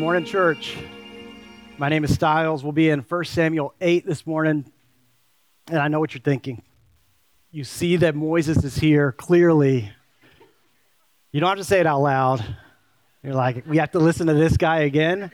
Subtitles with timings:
[0.00, 0.78] Morning, church.
[1.76, 2.62] My name is Stiles.
[2.62, 4.64] We'll be in 1 Samuel 8 this morning,
[5.68, 6.62] and I know what you're thinking.
[7.50, 9.92] You see that Moses is here clearly.
[11.32, 12.42] You don't have to say it out loud.
[13.22, 15.30] You're like, we have to listen to this guy again.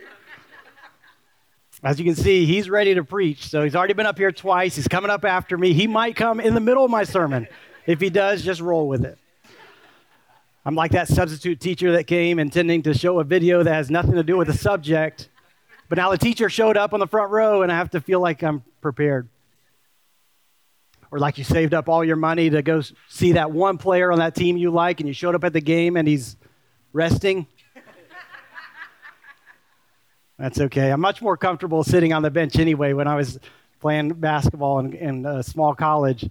[1.81, 3.47] As you can see, he's ready to preach.
[3.47, 4.75] So he's already been up here twice.
[4.75, 5.71] He's coming up after me.
[5.71, 7.47] He might come in the middle of my sermon.
[7.85, 9.17] If he does, just roll with it.
[10.67, 14.15] I'm like that substitute teacher that came intending to show a video that has nothing
[14.15, 15.29] to do with the subject,
[15.87, 18.19] but now the teacher showed up on the front row and I have to feel
[18.19, 19.29] like I'm prepared.
[21.09, 24.19] Or like you saved up all your money to go see that one player on
[24.19, 26.35] that team you like and you showed up at the game and he's
[26.91, 27.47] resting.
[30.37, 30.91] That's okay.
[30.91, 32.91] I'm much more comfortable sitting on the bench anyway.
[32.91, 33.39] When I was
[33.79, 36.29] playing basketball in, in a small college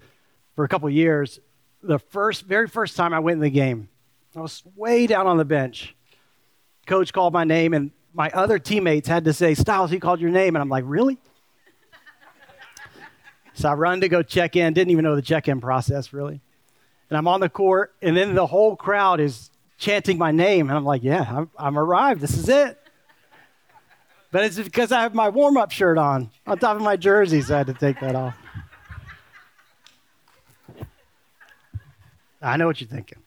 [0.56, 1.40] for a couple years,
[1.82, 3.88] the first, very first time I went in the game,
[4.36, 5.96] I was way down on the bench.
[6.86, 10.30] Coach called my name, and my other teammates had to say, Stiles, he called your
[10.30, 10.54] name.
[10.54, 11.16] And I'm like, really?
[13.54, 16.42] so I run to go check in, didn't even know the check in process, really.
[17.08, 20.68] And I'm on the court, and then the whole crowd is chanting my name.
[20.68, 22.20] And I'm like, yeah, I'm, I'm arrived.
[22.20, 22.78] This is it.
[24.32, 27.40] But it's because I have my warm up shirt on, on top of my jersey,
[27.40, 28.36] so I had to take that off.
[32.42, 33.18] I know what you're thinking.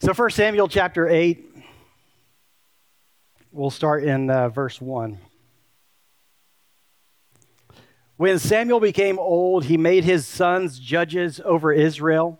[0.00, 1.44] So, 1 Samuel chapter 8,
[3.50, 5.18] we'll start in uh, verse 1.
[8.16, 12.38] When Samuel became old, he made his sons judges over Israel.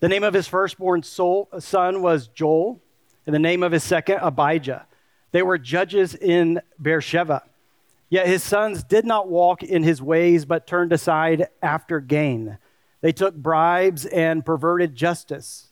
[0.00, 2.82] The name of his firstborn soul, son was Joel,
[3.24, 4.86] and the name of his second, Abijah.
[5.30, 7.44] They were judges in Beersheba.
[8.10, 12.58] Yet his sons did not walk in his ways, but turned aside after gain.
[13.00, 15.71] They took bribes and perverted justice.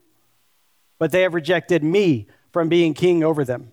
[1.01, 3.71] but they have rejected me from being king over them.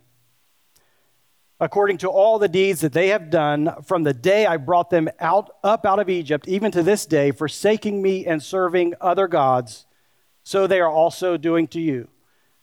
[1.60, 5.10] According to all the deeds that they have done from the day I brought them
[5.20, 9.84] out up out of Egypt, even to this day, forsaking me and serving other gods,
[10.42, 12.08] so they are also doing to you.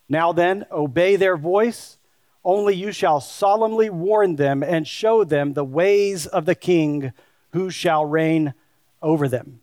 [0.09, 1.99] Now then, obey their voice.
[2.43, 7.13] Only you shall solemnly warn them and show them the ways of the king
[7.51, 8.55] who shall reign
[8.99, 9.61] over them.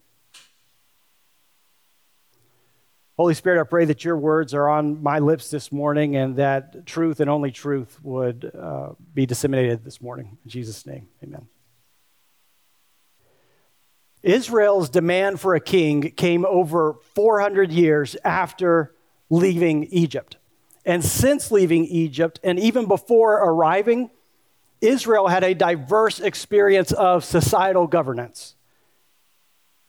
[3.23, 6.87] Holy Spirit, I pray that your words are on my lips this morning and that
[6.87, 10.39] truth and only truth would uh, be disseminated this morning.
[10.43, 11.47] In Jesus' name, amen.
[14.25, 18.93] Israel's demand for a king came over 400 years after
[19.31, 20.39] leaving Egypt.
[20.85, 24.11] And since leaving Egypt, and even before arriving,
[24.81, 28.57] Israel had a diverse experience of societal governance.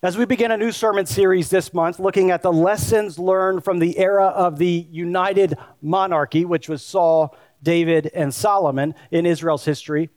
[0.04, 3.80] As we begin a new sermon series this month, looking at the lessons learned from
[3.80, 10.10] the era of the united monarchy, which was Saul, David, and Solomon in Israel's history,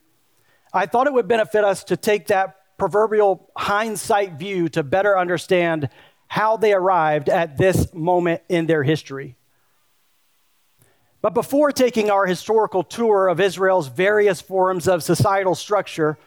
[0.72, 5.88] I thought it would benefit us to take that proverbial hindsight view to better understand
[6.26, 9.36] how they arrived at this moment in their history.
[11.22, 16.18] But before taking our historical tour of Israel's various forms of societal structure,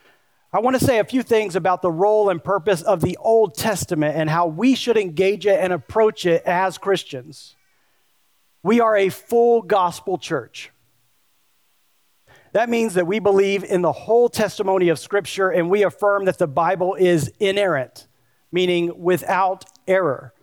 [0.52, 3.54] I want to say a few things about the role and purpose of the Old
[3.54, 7.56] Testament and how we should engage it and approach it as Christians.
[8.64, 10.72] We are a full gospel church.
[12.54, 16.40] That means that we believe in the whole testimony of Scripture and we affirm that
[16.40, 18.08] the Bible is inerrant,
[18.52, 20.34] meaning without error,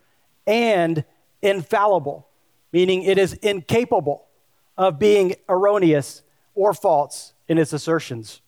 [0.46, 1.04] and
[1.42, 2.28] infallible,
[2.72, 4.28] meaning it is incapable
[4.78, 6.22] of being erroneous
[6.54, 8.40] or false in its assertions.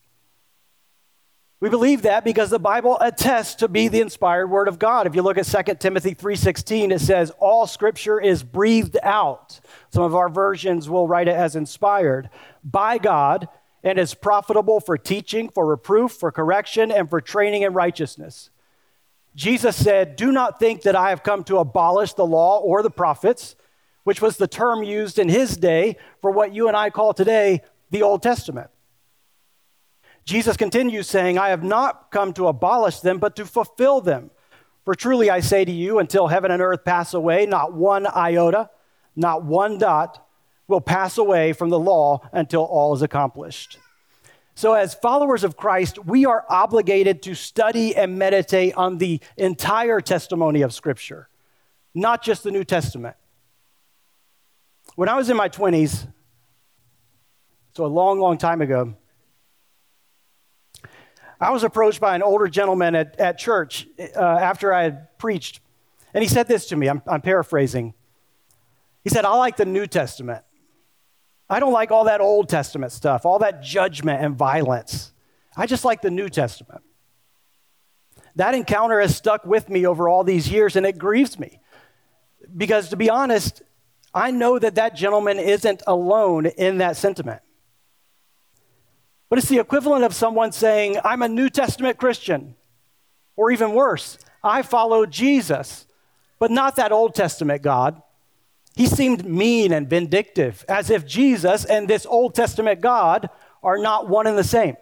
[1.61, 5.09] We believe that because the Bible attests to be the inspired word of God.
[5.09, 9.59] If you look at 2 Timothy 3:16, it says all scripture is breathed out.
[9.91, 12.31] Some of our versions will write it as inspired
[12.63, 13.49] by God
[13.83, 18.51] and is profitable for teaching, for reproof, for correction, and for training in righteousness.
[19.35, 22.91] Jesus said, "Do not think that I have come to abolish the law or the
[22.91, 23.57] prophets,"
[24.05, 27.63] which was the term used in his day for what you and I call today
[27.91, 28.71] the Old Testament.
[30.29, 34.31] Jesus continues saying, I have not come to abolish them, but to fulfill them.
[34.85, 38.69] For truly I say to you, until heaven and earth pass away, not one iota,
[39.17, 40.23] not one dot
[40.67, 43.79] will pass away from the law until all is accomplished.
[44.55, 50.03] So, as followers of Christ, we are obligated to study and meditate on the entire
[50.03, 51.31] testimony of Scripture,
[51.95, 53.17] not just the New Testament.
[54.95, 56.07] When I was in my 20s,
[57.75, 58.95] so a long, long time ago,
[61.41, 65.61] I was approached by an older gentleman at, at church uh, after I had preached,
[66.13, 66.89] and he said this to me.
[66.89, 67.95] I'm, I'm paraphrasing.
[69.05, 70.45] He said, I like the New Testament.
[71.49, 75.13] I don't like all that Old Testament stuff, all that judgment and violence.
[75.57, 76.83] I just like the New Testament.
[78.37, 81.61] That encounter has stuck with me over all these years, and it grieves me.
[82.57, 83.63] Because to be honest,
[84.13, 87.43] I know that that gentleman isn't alone in that sentiment.
[89.29, 92.55] But it's the equivalent of someone saying, I'm a New Testament Christian.
[93.37, 95.87] Or even worse, I follow Jesus,
[96.39, 98.03] but not that Old Testament God.
[98.75, 103.29] He seemed mean and vindictive, as if Jesus and this Old Testament God
[103.63, 104.77] are not one and the same.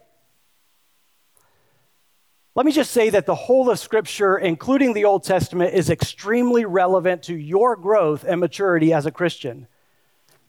[2.55, 6.65] Let me just say that the whole of Scripture, including the Old Testament, is extremely
[6.65, 9.67] relevant to your growth and maturity as a Christian.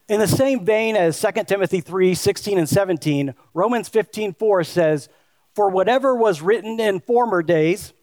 [0.09, 5.09] In the same vein as 2 Timothy 3 16 and 17, Romans 15 4 says,
[5.53, 7.93] For whatever was written in former days,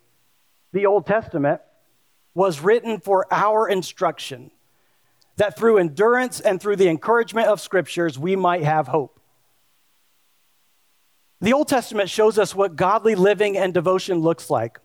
[0.73, 1.63] the Old Testament,
[2.35, 4.51] was written for our instruction,
[5.37, 9.19] that through endurance and through the encouragement of scriptures we might have hope.
[11.41, 14.79] The Old Testament shows us what godly living and devotion looks like,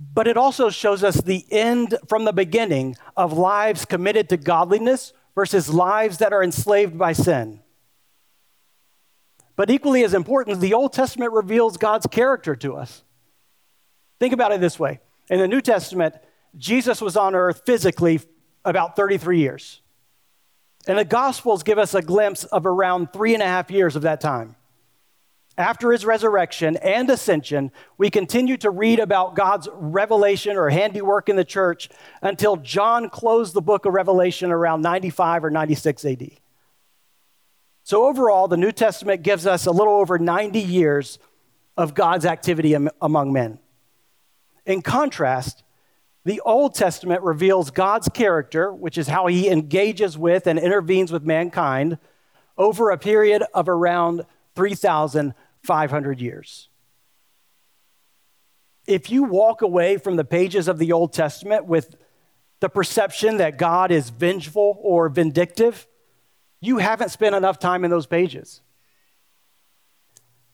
[0.00, 5.12] but it also shows us the end from the beginning of lives committed to godliness
[5.38, 7.60] versus lives that are enslaved by sin.
[9.54, 13.04] But equally as important, the Old Testament reveals God's character to us.
[14.18, 14.98] Think about it this way
[15.30, 16.16] in the New Testament,
[16.56, 18.18] Jesus was on earth physically
[18.64, 19.80] about 33 years.
[20.88, 24.02] And the Gospels give us a glimpse of around three and a half years of
[24.02, 24.56] that time.
[25.58, 31.34] After his resurrection and ascension, we continue to read about God's revelation or handiwork in
[31.34, 31.88] the church
[32.22, 36.30] until John closed the book of Revelation around 95 or 96 AD.
[37.82, 41.18] So, overall, the New Testament gives us a little over 90 years
[41.76, 43.58] of God's activity among men.
[44.64, 45.64] In contrast,
[46.24, 51.24] the Old Testament reveals God's character, which is how he engages with and intervenes with
[51.24, 51.98] mankind
[52.56, 55.34] over a period of around 3,000
[55.68, 56.70] 500 years.
[58.86, 61.94] If you walk away from the pages of the Old Testament with
[62.60, 65.86] the perception that God is vengeful or vindictive,
[66.58, 68.62] you haven't spent enough time in those pages.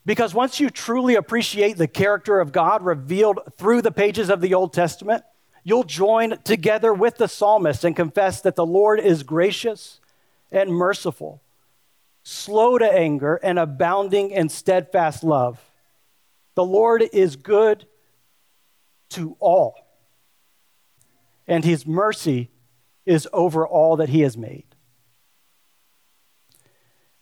[0.04, 4.52] Because once you truly appreciate the character of God revealed through the pages of the
[4.52, 5.22] Old Testament,
[5.62, 10.00] you'll join together with the psalmist and confess that the Lord is gracious
[10.50, 11.40] and merciful,
[12.24, 15.60] slow to anger, and abounding in steadfast love.
[16.54, 17.86] The Lord is good
[19.10, 19.74] to all,
[21.46, 22.50] and his mercy
[23.04, 24.64] is over all that he has made.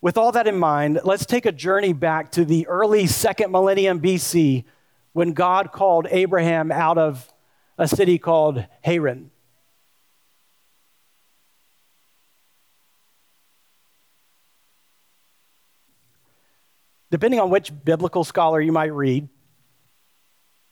[0.00, 4.00] With all that in mind, let's take a journey back to the early second millennium
[4.00, 4.64] BC
[5.12, 7.28] when God called Abraham out of
[7.76, 9.31] a city called Haran.
[17.12, 19.28] Depending on which biblical scholar you might read,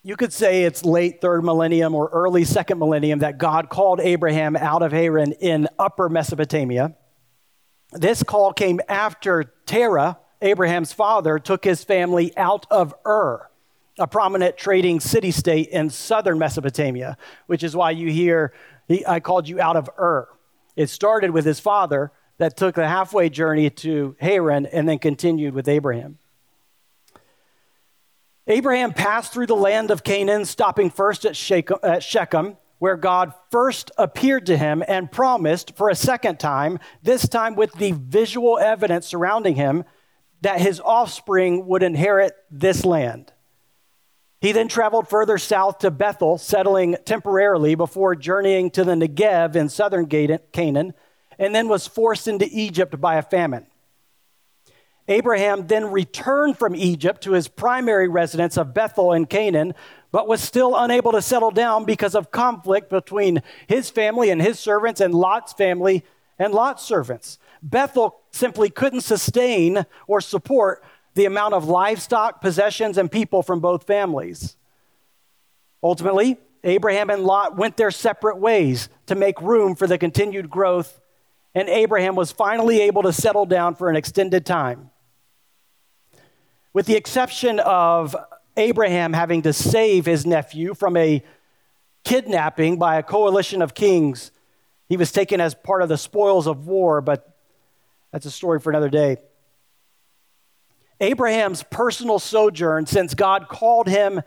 [0.02, 4.56] you could say it's late third millennium or early second millennium that God called Abraham
[4.56, 6.96] out of Haran in upper Mesopotamia.
[7.92, 13.50] This call came after Terah, Abraham's father, took his family out of Ur,
[13.98, 17.18] a prominent trading city state in southern Mesopotamia,
[17.48, 18.54] which is why you hear,
[19.06, 20.26] I called you out of Ur.
[20.74, 25.52] It started with his father that took the halfway journey to Haran and then continued
[25.52, 26.16] with Abraham.
[28.46, 34.46] Abraham passed through the land of Canaan, stopping first at Shechem, where God first appeared
[34.46, 39.54] to him and promised for a second time, this time with the visual evidence surrounding
[39.54, 39.84] him,
[40.40, 43.32] that his offspring would inherit this land.
[44.40, 49.68] He then traveled further south to Bethel, settling temporarily before journeying to the Negev in
[49.68, 50.94] southern Canaan,
[51.38, 53.66] and then was forced into Egypt by a famine.
[55.10, 59.74] Abraham then returned from Egypt to his primary residence of Bethel in Canaan,
[60.12, 64.58] but was still unable to settle down because of conflict between his family and his
[64.58, 66.04] servants and Lot's family
[66.38, 67.38] and Lot's servants.
[67.60, 70.82] Bethel simply couldn't sustain or support
[71.14, 74.56] the amount of livestock, possessions, and people from both families.
[75.82, 81.00] Ultimately, Abraham and Lot went their separate ways to make room for the continued growth
[81.54, 84.90] and Abraham was finally able to settle down for an extended time.
[86.72, 88.14] With the exception of
[88.56, 91.22] Abraham having to save his nephew from a
[92.04, 94.30] kidnapping by a coalition of kings,
[94.88, 97.36] he was taken as part of the spoils of war, but
[98.12, 99.16] that's a story for another day.
[101.00, 104.22] Abraham's personal sojourn since God called him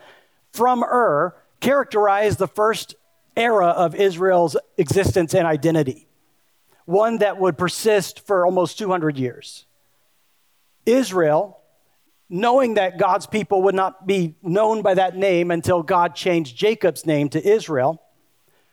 [0.51, 2.95] from Ur characterized the first
[3.37, 6.07] era of Israel's existence and identity,
[6.85, 9.65] one that would persist for almost 200 years.
[10.85, 11.62] Israel,
[12.29, 17.05] knowing that God's people would not be known by that name until God changed Jacob's
[17.05, 18.01] name to Israel,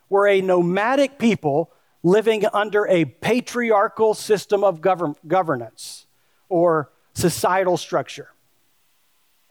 [0.08, 6.06] were a nomadic people living under a patriarchal system of govern- governance
[6.48, 8.28] or societal structure.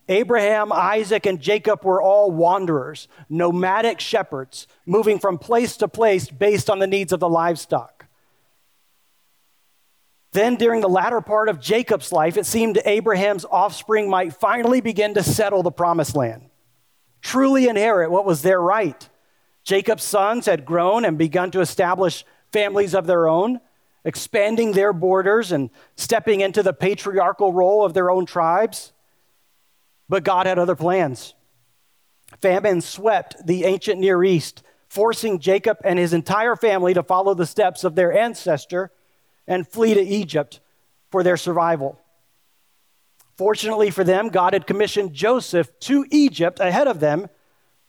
[0.07, 6.67] Abraham, Isaac, and Jacob were all wanderers, nomadic shepherds, moving from place to place based
[6.69, 7.98] on the needs of the livestock.
[10.31, 15.15] Then, during the latter part of Jacob's life, it seemed Abraham's offspring might finally begin
[15.15, 16.49] to settle the promised land,
[17.21, 19.09] truly inherit what was their right.
[19.63, 23.59] Jacob's sons had grown and begun to establish families of their own
[24.05, 28.93] expanding their borders and stepping into the patriarchal role of their own tribes.
[30.07, 31.35] But God had other plans.
[32.41, 37.45] Famine swept the ancient Near East, forcing Jacob and his entire family to follow the
[37.45, 38.91] steps of their ancestor
[39.49, 40.61] and flee to Egypt
[41.11, 41.99] for their survival.
[43.35, 47.27] Fortunately for them, God had commissioned Joseph to Egypt ahead of them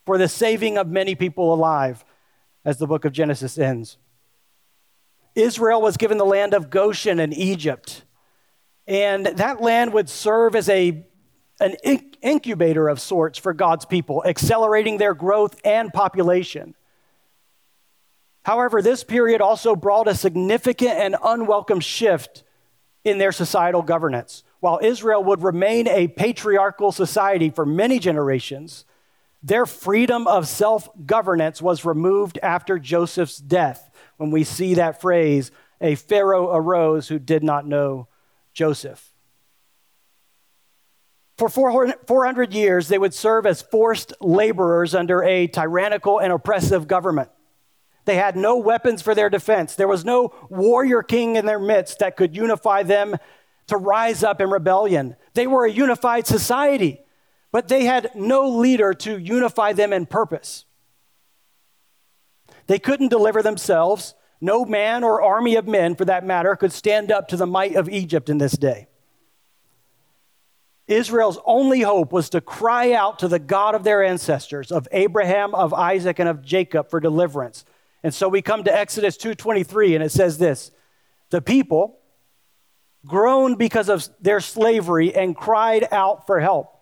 [0.07, 2.05] for the saving of many people alive,
[2.65, 3.99] as the book of Genesis ends.
[5.35, 8.05] Israel was given the land of Goshen in Egypt.
[8.87, 11.05] And that land would serve as a,
[11.61, 11.75] an
[12.23, 16.75] incubator of sorts for God's people, accelerating their growth and population.
[18.43, 22.43] However, this period also brought a significant and unwelcome shift
[23.05, 24.43] in their societal governance.
[24.61, 28.85] While Israel would remain a patriarchal society for many generations,
[29.43, 35.51] their freedom of self governance was removed after Joseph's death when we see that phrase,
[35.81, 38.09] a Pharaoh arose who did not know
[38.53, 39.13] Joseph.
[41.39, 47.31] For 400 years, they would serve as forced laborers under a tyrannical and oppressive government.
[48.05, 49.75] They had no weapons for their defense.
[49.75, 53.17] There was no warrior king in their midst that could unify them
[53.67, 55.17] to rise up in rebellion.
[55.35, 57.01] They were a unified society,
[57.53, 60.65] but they had no leader to unify them in purpose.
[62.67, 64.15] They couldn't deliver themselves.
[64.41, 67.75] No man or army of men, for that matter, could stand up to the might
[67.75, 68.89] of Egypt in this day.
[70.87, 75.55] Israel's only hope was to cry out to the God of their ancestors, of Abraham,
[75.55, 77.65] of Isaac, and of Jacob for deliverance.
[78.03, 80.71] And so we come to Exodus 2:23 and it says this:
[81.31, 81.99] The people
[83.07, 86.77] groaned because of their slavery and cried out for help.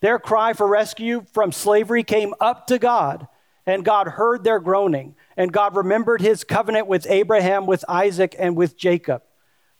[0.00, 3.28] Their cry for rescue from slavery came up to God,
[3.66, 8.56] and God heard their groaning, and God remembered his covenant with Abraham, with Isaac, and
[8.56, 9.22] with Jacob.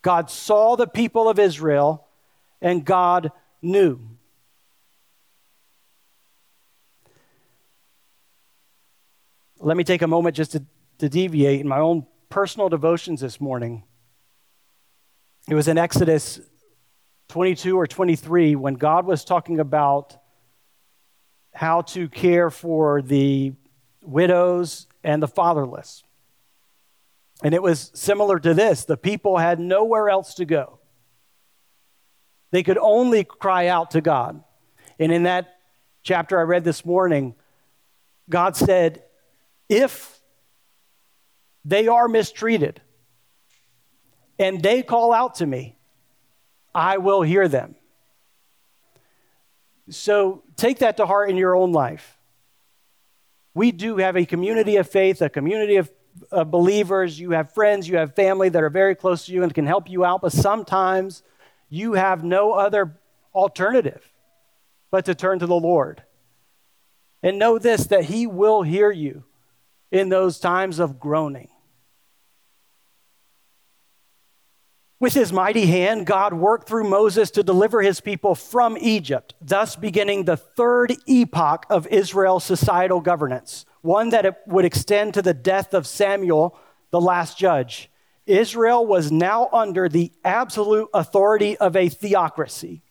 [0.02, 2.06] God saw the people of Israel,
[2.60, 4.00] and God knew.
[9.60, 10.64] Let me take a moment just to,
[10.98, 13.84] to deviate in my own personal devotions this morning.
[15.48, 16.40] It was in Exodus
[17.28, 20.16] 22 or 23 when God was talking about
[21.52, 23.52] how to care for the
[24.02, 26.02] widows, and the fatherless.
[27.42, 30.78] And it was similar to this the people had nowhere else to go.
[32.50, 34.42] They could only cry out to God.
[34.98, 35.56] And in that
[36.02, 37.34] chapter I read this morning,
[38.28, 39.02] God said,
[39.70, 40.20] If
[41.64, 42.82] they are mistreated
[44.38, 45.78] and they call out to me,
[46.74, 47.74] I will hear them.
[49.88, 52.18] So take that to heart in your own life
[53.54, 55.90] we do have a community of faith, a community of,
[56.30, 57.18] of believers.
[57.18, 59.90] You have friends, you have family that are very close to you and can help
[59.90, 61.22] you out, but sometimes
[61.68, 62.98] you have no other
[63.34, 64.08] alternative
[64.90, 66.02] but to turn to the Lord.
[67.22, 69.24] And know this that He will hear you
[69.90, 71.48] in those times of groaning.
[75.00, 79.74] With his mighty hand, God worked through Moses to deliver his people from Egypt, thus
[79.74, 85.72] beginning the third epoch of Israel's societal governance, one that would extend to the death
[85.72, 86.54] of Samuel,
[86.90, 87.90] the last judge.
[88.26, 92.82] Israel was now under the absolute authority of a theocracy.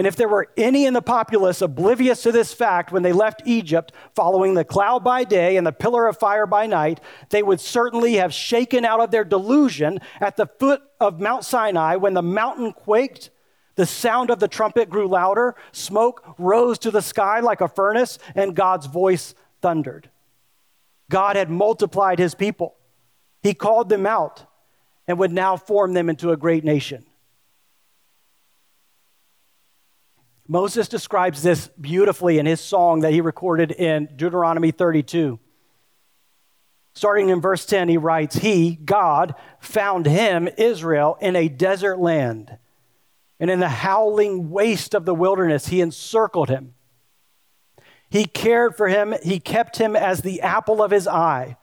[0.00, 3.42] And if there were any in the populace oblivious to this fact when they left
[3.44, 7.60] Egypt, following the cloud by day and the pillar of fire by night, they would
[7.60, 12.22] certainly have shaken out of their delusion at the foot of Mount Sinai when the
[12.22, 13.28] mountain quaked,
[13.74, 18.18] the sound of the trumpet grew louder, smoke rose to the sky like a furnace,
[18.34, 20.08] and God's voice thundered.
[21.10, 22.74] God had multiplied his people.
[23.42, 24.46] He called them out
[25.06, 27.04] and would now form them into a great nation.
[30.50, 35.38] Moses describes this beautifully in his song that he recorded in Deuteronomy 32.
[36.92, 42.58] Starting in verse 10, he writes, He, God, found him, Israel, in a desert land.
[43.38, 46.74] And in the howling waste of the wilderness, he encircled him.
[48.08, 51.58] He cared for him, he kept him as the apple of his eye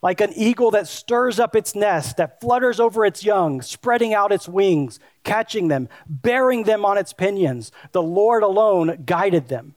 [0.00, 4.32] like an eagle that stirs up its nest, that flutters over its young, spreading out
[4.32, 7.72] its wings, catching them, bearing them on its pinions.
[7.92, 9.74] The Lord alone guided them.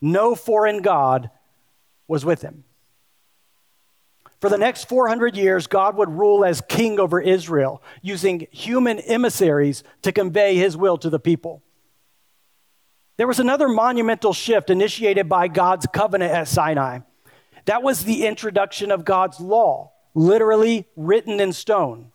[0.00, 1.30] No foreign God
[2.08, 2.64] was with him.
[4.40, 9.84] For the next 400 years, God would rule as king over Israel, using human emissaries
[10.02, 11.62] to convey his will to the people.
[13.18, 17.00] There was another monumental shift initiated by God's covenant at Sinai.
[17.66, 22.12] That was the introduction of God's law, literally written in stone.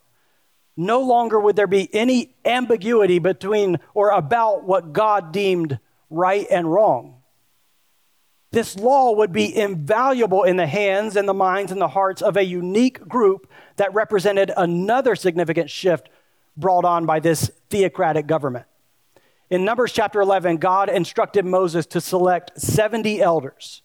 [0.75, 6.71] No longer would there be any ambiguity between or about what God deemed right and
[6.71, 7.15] wrong.
[8.51, 12.37] This law would be invaluable in the hands and the minds and the hearts of
[12.37, 16.09] a unique group that represented another significant shift
[16.55, 18.65] brought on by this theocratic government.
[19.49, 23.81] In Numbers chapter 11, God instructed Moses to select 70 elders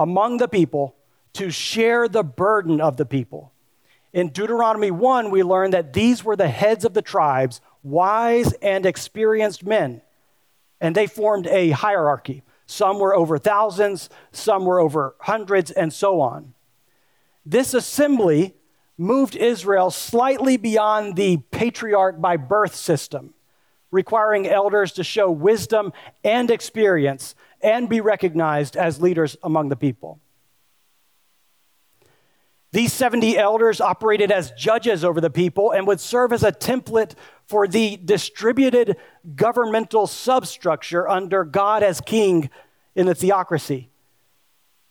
[0.00, 0.96] among the people
[1.34, 3.52] to share the burden of the people.
[4.12, 8.84] In Deuteronomy 1, we learn that these were the heads of the tribes, wise and
[8.84, 10.02] experienced men,
[10.80, 12.42] and they formed a hierarchy.
[12.66, 16.54] Some were over thousands, some were over hundreds, and so on.
[17.44, 18.54] This assembly
[18.96, 23.34] moved Israel slightly beyond the patriarch by birth system,
[23.90, 25.92] requiring elders to show wisdom
[26.24, 30.20] and experience and be recognized as leaders among the people.
[32.72, 37.14] These 70 elders operated as judges over the people and would serve as a template
[37.46, 38.96] for the distributed
[39.34, 42.48] governmental substructure under God as king
[42.94, 43.90] in the theocracy.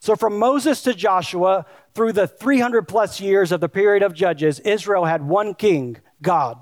[0.02, 4.60] So, from Moses to Joshua, through the 300 plus years of the period of judges,
[4.60, 6.58] Israel had one king, God.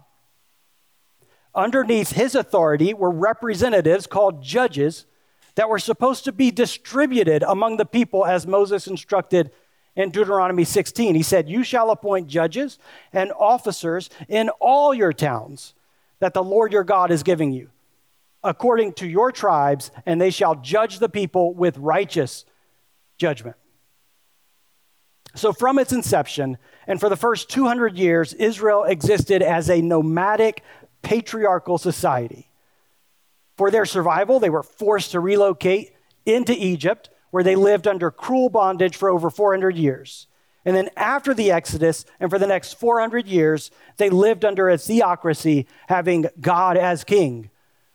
[1.54, 5.06] Underneath his authority were representatives called judges
[5.58, 9.50] that were supposed to be distributed among the people as Moses instructed
[9.96, 11.16] in Deuteronomy 16.
[11.16, 12.78] He said, You shall appoint judges
[13.12, 15.74] and officers in all your towns
[16.20, 17.72] that the Lord your God is giving you,
[18.44, 22.46] according to your tribes, and they shall judge the people with righteous
[23.18, 23.56] judgment.
[25.34, 30.62] So, from its inception, and for the first 200 years, Israel existed as a nomadic
[31.02, 32.48] patriarchal society.
[33.58, 35.94] For their survival, they were forced to relocate
[36.26, 40.28] into Egypt, where they lived under cruel bondage for over 400 years.
[40.64, 44.78] And then after the Exodus, and for the next 400 years, they lived under a
[44.78, 47.50] theocracy, having God as king,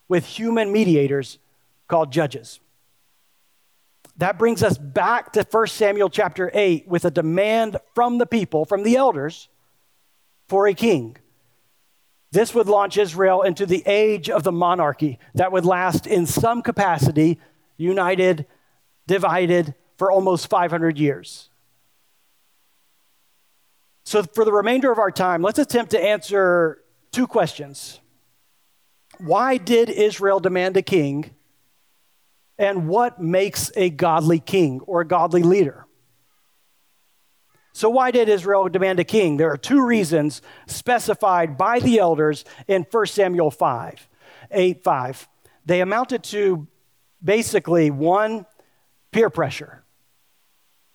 [0.08, 1.38] with human mediators
[1.86, 2.60] called judges.
[4.16, 8.64] That brings us back to 1 Samuel chapter 8 with a demand from the people,
[8.64, 9.48] from the elders,
[10.48, 11.16] for a king.
[12.32, 16.62] This would launch Israel into the age of the monarchy that would last in some
[16.62, 17.38] capacity,
[17.76, 18.46] united,
[19.06, 21.50] divided for almost 500 years.
[24.04, 28.00] So, for the remainder of our time, let's attempt to answer two questions.
[29.18, 31.30] Why did Israel demand a king?
[32.58, 35.86] And what makes a godly king or a godly leader?
[37.72, 39.38] So, why did Israel demand a king?
[39.38, 44.08] There are two reasons specified by the elders in 1 Samuel 5,
[44.50, 45.28] 8 5.
[45.64, 46.66] They amounted to
[47.22, 48.46] basically one,
[49.10, 49.84] peer pressure,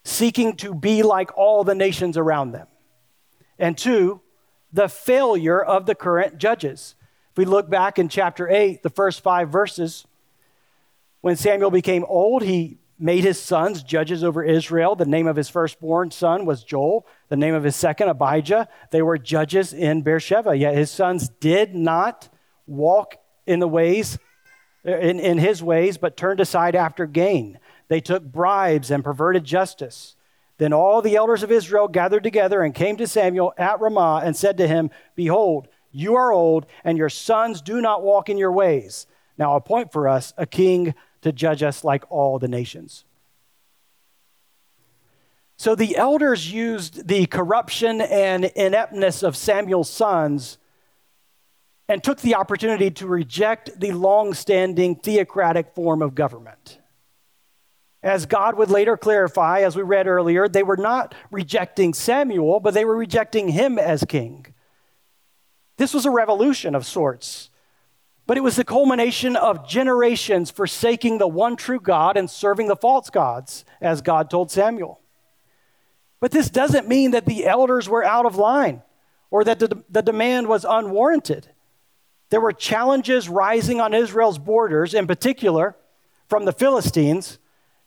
[0.04, 2.68] seeking to be like all the nations around them,
[3.58, 4.22] and two,
[4.72, 6.96] the failure of the current judges.
[7.32, 10.06] If we look back in chapter 8, the first five verses,
[11.22, 14.96] when Samuel became old, he made his sons judges over Israel.
[14.96, 18.68] The name of his firstborn son was Joel, the name of his second, Abijah.
[18.92, 22.30] They were judges in Beersheba, yet his sons did not
[22.66, 24.18] walk in the ways,
[24.84, 27.60] in, in his ways, but turned aside after gain.
[27.88, 30.16] They took bribes and perverted justice.
[30.58, 34.36] Then all the elders of Israel gathered together and came to Samuel at Ramah and
[34.36, 38.52] said to him, Behold, you are old, and your sons do not walk in your
[38.52, 39.08] ways.
[39.38, 43.06] now appoint for us a king to judge us like all the nations.
[45.58, 50.60] So the elders used the corruption and ineptness of Samuel's sons
[51.90, 56.80] and took the opportunity to reject the long standing theocratic form of government.
[58.04, 62.74] As God would later clarify, as we read earlier, they were not rejecting Samuel, but
[62.74, 64.46] they were rejecting him as king.
[65.78, 67.50] This was a revolution of sorts,
[68.28, 72.76] but it was the culmination of generations forsaking the one true God and serving the
[72.76, 75.00] false gods, as God told Samuel.
[76.20, 78.84] But this doesn't mean that the elders were out of line
[79.32, 81.48] or that the, the demand was unwarranted.
[82.30, 85.78] There were challenges rising on Israel's borders, in particular
[86.28, 87.40] from the Philistines,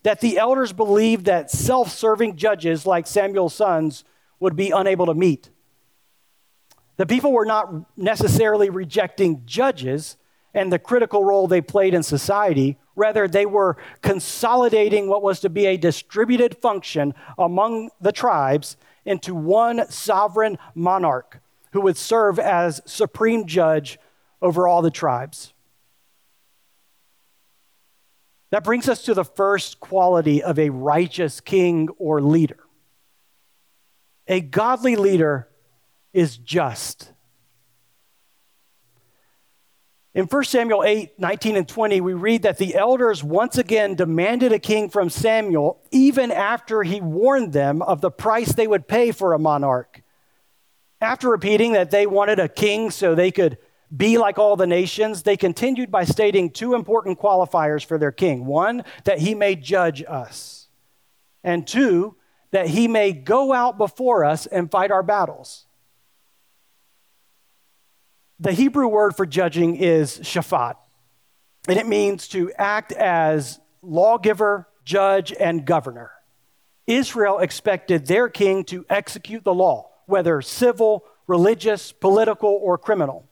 [0.04, 4.04] that the elders believed that self serving judges like Samuel's sons
[4.38, 5.50] would be unable to meet.
[6.96, 10.16] The people were not necessarily rejecting judges
[10.54, 12.78] and the critical role they played in society.
[12.96, 19.34] Rather, they were consolidating what was to be a distributed function among the tribes into
[19.34, 21.40] one sovereign monarch
[21.72, 23.98] who would serve as supreme judge
[24.42, 25.52] over all the tribes.
[28.50, 32.58] That brings us to the first quality of a righteous king or leader.
[34.26, 35.48] A godly leader
[36.12, 37.12] is just.
[40.12, 44.50] In 1 Samuel 8, 19 and 20, we read that the elders once again demanded
[44.50, 49.12] a king from Samuel, even after he warned them of the price they would pay
[49.12, 50.02] for a monarch.
[51.00, 53.58] After repeating that they wanted a king so they could
[53.96, 58.46] be like all the nations, they continued by stating two important qualifiers for their king
[58.46, 60.68] one, that he may judge us,
[61.44, 62.16] and two,
[62.50, 65.66] that he may go out before us and fight our battles.
[68.42, 70.76] The Hebrew word for judging is shaphat,
[71.68, 76.12] and it means to act as lawgiver, judge, and governor.
[76.86, 83.28] Israel expected their king to execute the law, whether civil, religious, political, or criminal.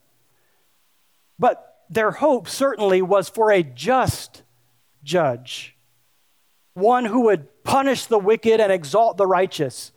[1.38, 4.42] But their hope certainly was for a just
[5.02, 5.74] judge,
[6.74, 9.90] one who would punish the wicked and exalt the righteous.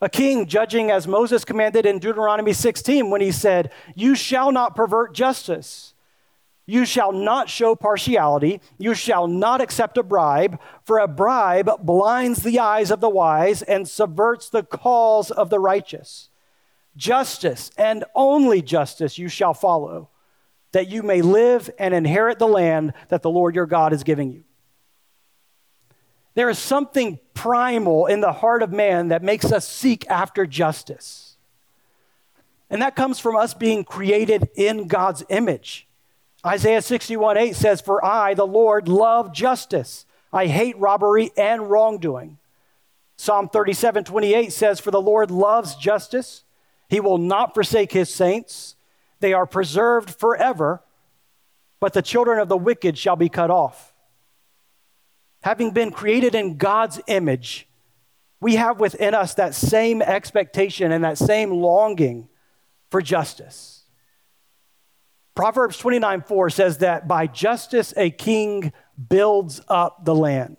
[0.00, 4.76] A king judging as Moses commanded in Deuteronomy 16 when he said, You shall not
[4.76, 5.94] pervert justice.
[6.66, 8.60] You shall not show partiality.
[8.76, 13.62] You shall not accept a bribe, for a bribe blinds the eyes of the wise
[13.62, 16.28] and subverts the cause of the righteous.
[16.96, 20.10] Justice and only justice you shall follow
[20.72, 24.30] that you may live and inherit the land that the Lord your God is giving
[24.30, 24.44] you.
[26.34, 31.36] There is something primal in the heart of man that makes us seek after justice.
[32.70, 35.86] And that comes from us being created in God's image.
[36.44, 40.06] Isaiah 61 8 says, For I, the Lord, love justice.
[40.32, 42.38] I hate robbery and wrongdoing.
[43.16, 46.44] Psalm 37 28 says, For the Lord loves justice.
[46.88, 48.76] He will not forsake his saints.
[49.20, 50.82] They are preserved forever,
[51.80, 53.92] but the children of the wicked shall be cut off.
[55.42, 57.68] Having been created in God's image,
[58.40, 62.28] we have within us that same expectation and that same longing
[62.90, 63.84] for justice.
[65.34, 68.72] Proverbs 29 4 says that by justice a king
[69.08, 70.56] builds up the land.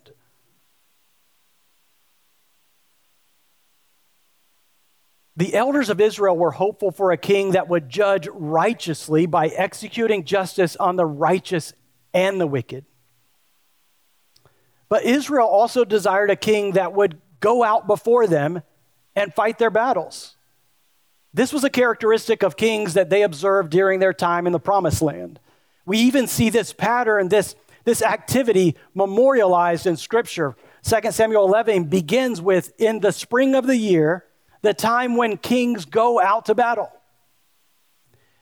[5.36, 10.26] The elders of Israel were hopeful for a king that would judge righteously by executing
[10.26, 11.72] justice on the righteous
[12.14, 12.86] and the wicked.
[14.90, 18.64] But Israel also desired a king that would go out before them
[19.16, 20.36] and fight their battles.
[21.34, 25.02] This was a characteristic of kings that they observed during their time in the promised
[25.02, 25.40] land.
[25.86, 30.56] We even see this pattern, this, this activity memorialized in Scripture.
[30.84, 34.26] 2 Samuel 11 begins with In the spring of the year,
[34.62, 36.92] the time when kings go out to battle.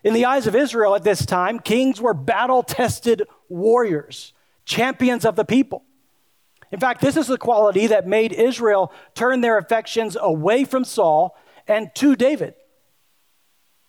[0.04, 4.34] In the eyes of Israel at this time, kings were battle tested warriors,
[4.64, 5.84] champions of the people.
[6.72, 11.38] In fact, this is the quality that made Israel turn their affections away from Saul
[11.68, 12.56] and to David.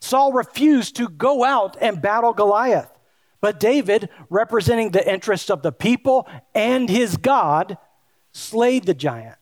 [0.00, 2.90] Saul refused to go out and battle Goliath,
[3.40, 7.78] but David, representing the interests of the people and his God,
[8.32, 9.36] slayed the giant.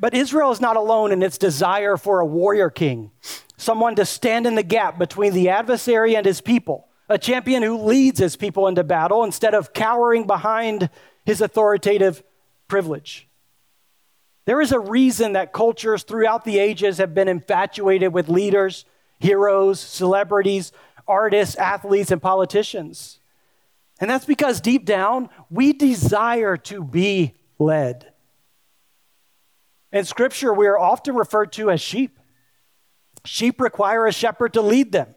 [0.00, 3.12] But Israel is not alone in its desire for a warrior king,
[3.56, 7.78] someone to stand in the gap between the adversary and his people, a champion who
[7.78, 10.90] leads his people into battle instead of cowering behind
[11.24, 12.22] his authoritative
[12.68, 13.28] privilege.
[14.44, 18.84] There is a reason that cultures throughout the ages have been infatuated with leaders,
[19.18, 20.72] heroes, celebrities,
[21.08, 23.18] artists, athletes, and politicians.
[24.00, 28.12] And that's because deep down, we desire to be led.
[29.92, 32.18] In Scripture, we are often referred to as sheep.
[33.24, 35.15] Sheep require a shepherd to lead them.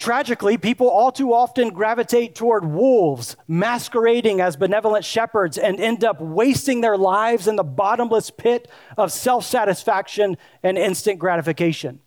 [0.00, 6.22] Tragically, people all too often gravitate toward wolves, masquerading as benevolent shepherds, and end up
[6.22, 12.00] wasting their lives in the bottomless pit of self satisfaction and instant gratification.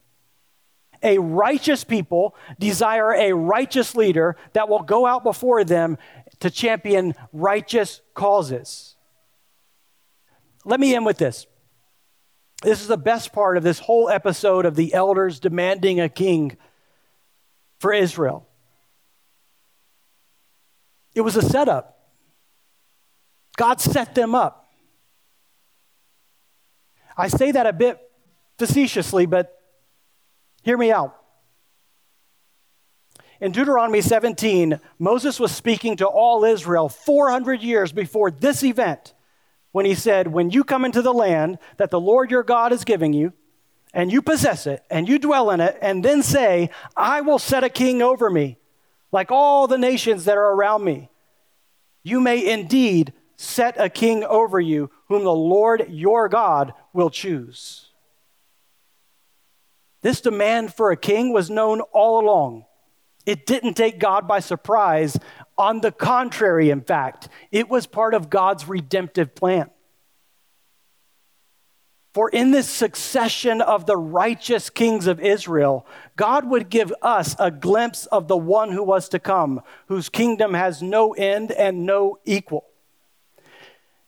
[1.03, 5.99] A righteous people desire a righteous leader that will go out before them
[6.39, 8.95] to champion righteous causes.
[10.65, 11.45] Let me end with this.
[12.63, 16.57] This is the best part of this whole episode of the elders demanding a king
[17.83, 18.47] for Israel.
[21.13, 21.99] It was a setup.
[23.57, 24.65] God set them up.
[27.17, 27.99] I say that a bit
[28.57, 29.59] facetiously, but
[30.63, 31.13] hear me out.
[33.41, 39.13] In Deuteronomy 17, Moses was speaking to all Israel 400 years before this event
[39.73, 42.85] when he said, When you come into the land that the Lord your God is
[42.85, 43.33] giving you,
[43.93, 47.63] and you possess it and you dwell in it, and then say, I will set
[47.63, 48.57] a king over me,
[49.11, 51.09] like all the nations that are around me.
[52.03, 57.89] You may indeed set a king over you, whom the Lord your God will choose.
[60.01, 62.65] This demand for a king was known all along.
[63.25, 65.17] It didn't take God by surprise.
[65.57, 69.69] On the contrary, in fact, it was part of God's redemptive plan.
[72.13, 77.49] For in this succession of the righteous kings of Israel, God would give us a
[77.49, 82.19] glimpse of the one who was to come, whose kingdom has no end and no
[82.23, 82.65] equal.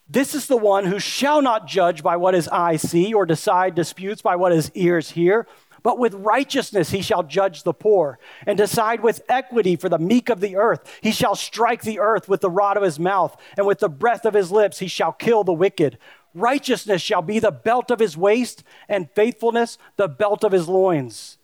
[0.08, 3.74] This is the one who shall not judge by what his eyes see or decide
[3.74, 5.48] disputes by what his ears hear,
[5.82, 10.30] but with righteousness he shall judge the poor and decide with equity for the meek
[10.30, 11.00] of the earth.
[11.02, 14.26] He shall strike the earth with the rod of his mouth, and with the breath
[14.26, 15.98] of his lips he shall kill the wicked.
[16.36, 21.38] Righteousness shall be the belt of his waist, and faithfulness the belt of his loins.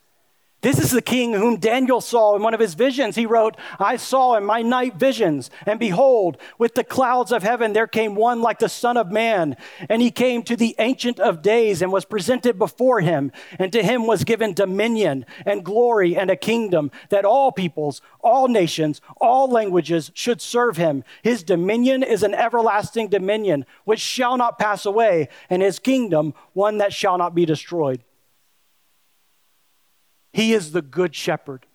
[0.61, 3.15] This is the king whom Daniel saw in one of his visions.
[3.15, 7.73] He wrote, I saw in my night visions, and behold, with the clouds of heaven
[7.73, 9.57] there came one like the Son of Man.
[9.89, 13.31] And he came to the Ancient of Days and was presented before him.
[13.57, 18.47] And to him was given dominion and glory and a kingdom that all peoples, all
[18.47, 21.03] nations, all languages should serve him.
[21.23, 26.77] His dominion is an everlasting dominion which shall not pass away, and his kingdom one
[26.77, 28.03] that shall not be destroyed.
[30.33, 31.65] He is the good shepherd.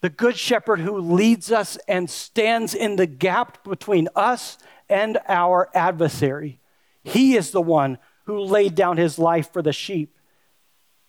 [0.00, 5.70] The good shepherd who leads us and stands in the gap between us and our
[5.74, 6.60] adversary.
[7.02, 10.14] He is the one who laid down his life for the sheep.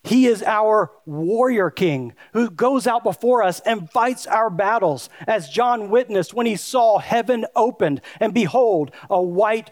[0.03, 5.49] He is our warrior king who goes out before us and fights our battles, as
[5.49, 9.71] John witnessed when he saw heaven opened and behold, a white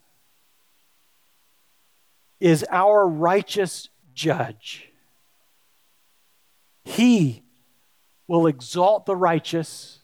[2.41, 4.89] is our righteous judge.
[6.83, 7.43] He
[8.27, 9.99] will exalt the righteous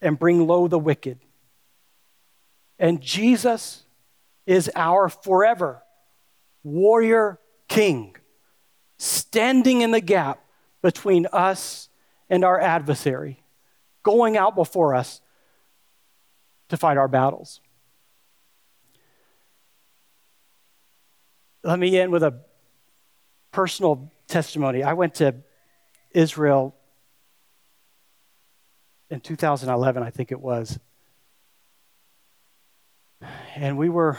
[0.00, 1.18] and bring low the wicked.
[2.78, 3.84] And Jesus
[4.46, 5.82] is our forever
[6.64, 8.16] warrior king,
[8.96, 10.40] standing in the gap
[10.80, 11.88] between us
[12.30, 13.42] and our adversary,
[14.02, 15.20] going out before us
[16.70, 17.60] to fight our battles.
[21.66, 22.32] Let me end with a
[23.50, 24.84] personal testimony.
[24.84, 25.34] I went to
[26.12, 26.76] Israel
[29.10, 30.78] in 2011, I think it was.
[33.56, 34.16] And we were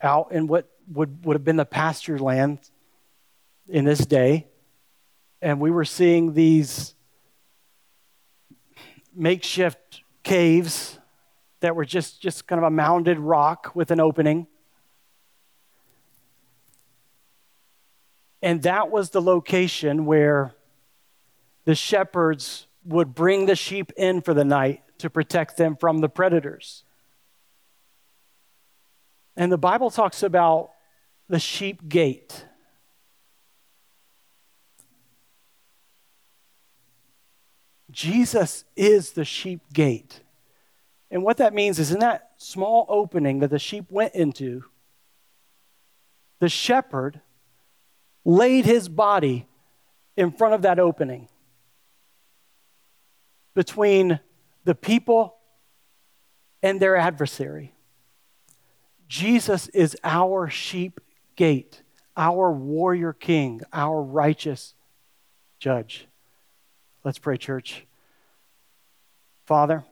[0.00, 2.60] out in what would, would have been the pasture land
[3.68, 4.46] in this day.
[5.42, 6.94] And we were seeing these
[9.12, 11.00] makeshift caves
[11.58, 14.46] that were just, just kind of a mounded rock with an opening.
[18.44, 20.52] And that was the location where
[21.64, 26.10] the shepherds would bring the sheep in for the night to protect them from the
[26.10, 26.84] predators.
[29.34, 30.72] And the Bible talks about
[31.26, 32.44] the sheep gate.
[37.90, 40.20] Jesus is the sheep gate.
[41.10, 44.64] And what that means is in that small opening that the sheep went into,
[46.40, 47.22] the shepherd
[48.24, 49.46] laid his body
[50.16, 51.28] in front of that opening
[53.54, 54.18] between
[54.64, 55.36] the people
[56.62, 57.74] and their adversary.
[59.06, 61.00] Jesus is our sheep
[61.36, 61.82] gate,
[62.16, 64.74] our warrior king, our righteous
[65.58, 66.06] judge.
[67.04, 67.86] Let's pray, church.
[69.44, 69.84] Father,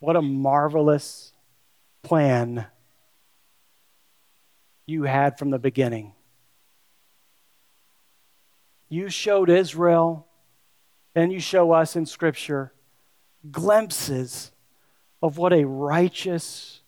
[0.00, 1.32] what a marvelous
[2.02, 2.66] plan
[4.86, 6.14] you had from the beginning.
[8.88, 10.26] You showed Israel
[11.14, 12.72] and you show us in Scripture
[13.50, 14.52] glimpses
[15.22, 16.80] of what a righteous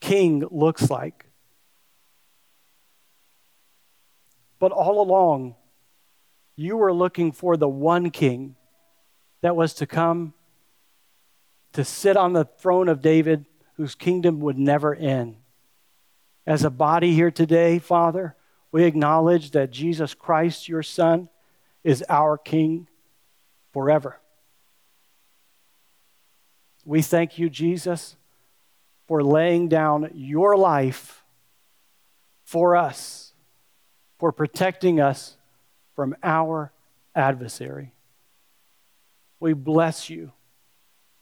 [0.00, 1.26] king looks like.
[4.58, 5.54] But all along,
[6.56, 8.56] you were looking for the one king
[9.42, 10.34] that was to come
[11.72, 15.36] to sit on the throne of David, whose kingdom would never end.
[16.48, 18.34] As a body here today, Father,
[18.72, 21.28] we acknowledge that Jesus Christ, your Son,
[21.84, 22.88] is our King
[23.74, 24.18] forever.
[26.86, 28.16] We thank you, Jesus,
[29.06, 31.22] for laying down your life
[32.44, 33.34] for us
[34.18, 35.36] for protecting us
[35.94, 36.72] from our
[37.14, 37.92] adversary.
[39.38, 40.32] We bless you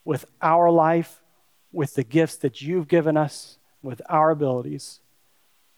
[0.05, 1.21] with our life,
[1.73, 5.01] with the gifts that you've given us, with our abilities.